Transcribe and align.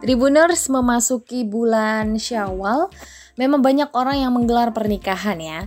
Tribuners 0.00 0.72
memasuki 0.72 1.44
bulan 1.44 2.16
Syawal, 2.16 2.88
memang 3.36 3.60
banyak 3.60 3.92
orang 3.92 4.24
yang 4.24 4.32
menggelar 4.32 4.72
pernikahan 4.72 5.36
ya. 5.36 5.60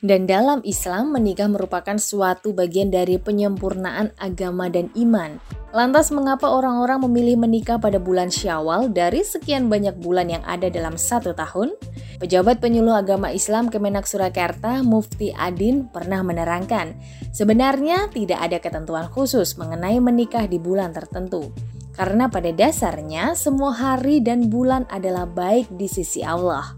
Dan 0.00 0.24
dalam 0.24 0.64
Islam, 0.64 1.12
menikah 1.12 1.44
merupakan 1.50 1.98
suatu 1.98 2.56
bagian 2.56 2.88
dari 2.88 3.20
penyempurnaan 3.20 4.16
agama 4.16 4.72
dan 4.72 4.88
iman. 4.96 5.36
Lantas, 5.76 6.08
mengapa 6.08 6.48
orang-orang 6.48 7.04
memilih 7.04 7.36
menikah 7.36 7.76
pada 7.76 8.00
bulan 8.00 8.32
Syawal 8.32 8.94
dari 8.94 9.20
sekian 9.20 9.68
banyak 9.68 9.98
bulan 10.00 10.32
yang 10.32 10.44
ada 10.48 10.72
dalam 10.72 10.96
satu 10.96 11.36
tahun? 11.36 11.76
Pejabat 12.16 12.64
penyuluh 12.64 12.96
agama 12.96 13.28
Islam 13.34 13.68
Kemenak 13.68 14.08
Surakarta, 14.08 14.80
Mufti 14.80 15.36
Adin, 15.36 15.90
pernah 15.92 16.24
menerangkan, 16.24 16.96
sebenarnya 17.34 18.08
tidak 18.08 18.40
ada 18.40 18.56
ketentuan 18.62 19.04
khusus 19.10 19.58
mengenai 19.60 20.00
menikah 20.00 20.48
di 20.48 20.56
bulan 20.56 20.96
tertentu. 20.96 21.52
Karena 22.00 22.32
pada 22.32 22.48
dasarnya, 22.48 23.36
semua 23.36 23.76
hari 23.76 24.24
dan 24.24 24.48
bulan 24.48 24.88
adalah 24.88 25.28
baik 25.28 25.68
di 25.76 25.84
sisi 25.84 26.24
Allah. 26.24 26.72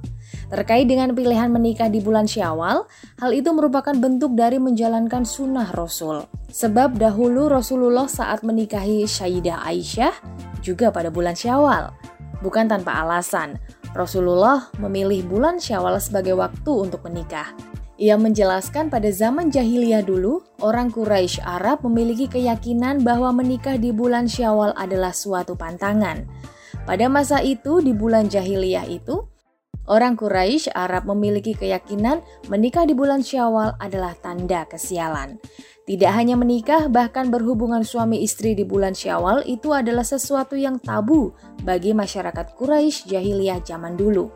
Terkait 0.51 0.91
dengan 0.91 1.15
pilihan 1.15 1.47
menikah 1.47 1.87
di 1.87 2.03
bulan 2.03 2.27
Syawal, 2.27 2.91
hal 3.23 3.31
itu 3.31 3.55
merupakan 3.55 3.95
bentuk 3.95 4.35
dari 4.35 4.59
menjalankan 4.59 5.23
sunnah 5.23 5.71
Rasul. 5.79 6.27
Sebab 6.51 6.99
dahulu 6.99 7.47
Rasulullah 7.47 8.11
saat 8.11 8.43
menikahi 8.43 9.07
Sayyidah 9.07 9.63
Aisyah 9.63 10.11
juga 10.59 10.91
pada 10.91 11.15
bulan 11.15 11.39
Syawal. 11.39 11.95
Bukan 12.43 12.67
tanpa 12.67 13.07
alasan, 13.07 13.63
Rasulullah 13.95 14.75
memilih 14.83 15.23
bulan 15.31 15.63
Syawal 15.63 16.03
sebagai 16.03 16.35
waktu 16.35 16.91
untuk 16.91 17.07
menikah. 17.07 17.55
Ia 18.03 18.19
menjelaskan 18.19 18.91
pada 18.91 19.15
zaman 19.15 19.55
jahiliyah 19.55 20.03
dulu, 20.03 20.43
orang 20.59 20.91
Quraisy 20.91 21.39
Arab 21.47 21.87
memiliki 21.87 22.27
keyakinan 22.27 23.07
bahwa 23.07 23.31
menikah 23.31 23.79
di 23.79 23.95
bulan 23.95 24.27
Syawal 24.27 24.75
adalah 24.75 25.15
suatu 25.15 25.55
pantangan. 25.55 26.27
Pada 26.83 27.07
masa 27.07 27.39
itu, 27.47 27.79
di 27.79 27.95
bulan 27.95 28.27
jahiliyah 28.27 28.91
itu, 28.91 29.23
Orang 29.91 30.15
Quraisy 30.15 30.71
Arab 30.79 31.11
memiliki 31.11 31.59
keyakinan 31.59 32.23
menikah 32.47 32.87
di 32.87 32.95
bulan 32.95 33.19
Syawal 33.19 33.75
adalah 33.83 34.15
tanda 34.15 34.63
kesialan. 34.63 35.43
Tidak 35.83 36.07
hanya 36.07 36.39
menikah, 36.39 36.87
bahkan 36.87 37.35
berhubungan 37.35 37.83
suami 37.83 38.23
istri 38.23 38.55
di 38.55 38.63
bulan 38.63 38.95
Syawal 38.95 39.43
itu 39.43 39.75
adalah 39.75 40.07
sesuatu 40.07 40.55
yang 40.55 40.79
tabu 40.79 41.35
bagi 41.67 41.91
masyarakat 41.99 42.55
Quraisy 42.55 43.11
jahiliyah 43.11 43.59
zaman 43.67 43.99
dulu. 43.99 44.31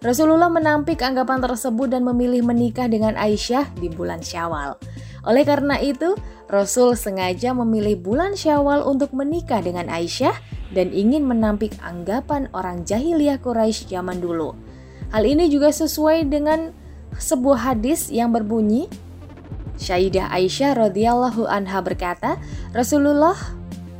Rasulullah 0.00 0.48
menampik 0.48 1.04
anggapan 1.04 1.44
tersebut 1.44 1.92
dan 1.92 2.08
memilih 2.08 2.40
menikah 2.40 2.88
dengan 2.88 3.20
Aisyah 3.20 3.68
di 3.76 3.92
bulan 3.92 4.24
Syawal. 4.24 4.80
Oleh 5.28 5.44
karena 5.44 5.76
itu, 5.76 6.16
Rasul 6.48 6.96
sengaja 6.96 7.52
memilih 7.52 8.00
bulan 8.00 8.32
Syawal 8.32 8.80
untuk 8.88 9.12
menikah 9.12 9.60
dengan 9.60 9.92
Aisyah 9.92 10.32
dan 10.72 10.88
ingin 10.96 11.28
menampik 11.28 11.76
anggapan 11.84 12.48
orang 12.56 12.88
jahiliyah 12.88 13.44
Quraisy 13.44 13.92
zaman 13.92 14.24
dulu. 14.24 14.56
Hal 15.12 15.28
ini 15.28 15.52
juga 15.52 15.68
sesuai 15.68 16.32
dengan 16.32 16.72
sebuah 17.20 17.68
hadis 17.68 18.08
yang 18.08 18.32
berbunyi 18.32 18.88
Syaidah 19.80 20.32
Aisyah 20.32 20.76
radhiyallahu 20.76 21.44
anha 21.44 21.80
berkata, 21.84 22.40
Rasulullah 22.72 23.36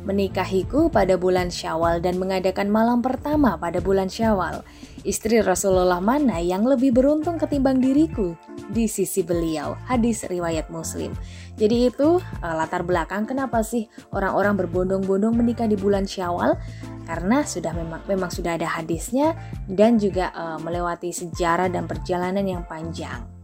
menikahiku 0.03 0.89
pada 0.89 1.17
bulan 1.17 1.53
Syawal 1.53 2.01
dan 2.01 2.17
mengadakan 2.17 2.69
malam 2.69 2.99
pertama 3.05 3.57
pada 3.57 3.77
bulan 3.77 4.09
Syawal. 4.09 4.65
Istri 5.01 5.41
Rasulullah 5.41 5.97
mana 5.97 6.37
yang 6.37 6.61
lebih 6.61 6.93
beruntung 6.93 7.41
ketimbang 7.41 7.81
diriku 7.81 8.37
di 8.69 8.85
sisi 8.85 9.25
beliau? 9.25 9.73
Hadis 9.89 10.25
riwayat 10.29 10.69
Muslim. 10.69 11.13
Jadi 11.57 11.89
itu 11.89 12.21
uh, 12.21 12.53
latar 12.53 12.85
belakang 12.85 13.25
kenapa 13.25 13.65
sih 13.65 13.89
orang-orang 14.13 14.61
berbondong-bondong 14.61 15.33
menikah 15.33 15.65
di 15.65 15.77
bulan 15.77 16.05
Syawal? 16.05 16.53
Karena 17.09 17.41
sudah 17.41 17.73
memang 17.73 18.05
memang 18.05 18.29
sudah 18.29 18.61
ada 18.61 18.69
hadisnya 18.69 19.33
dan 19.65 19.97
juga 19.97 20.29
uh, 20.37 20.61
melewati 20.61 21.09
sejarah 21.09 21.69
dan 21.73 21.89
perjalanan 21.89 22.45
yang 22.45 22.63
panjang. 22.69 23.40